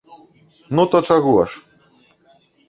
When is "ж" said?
1.53-1.61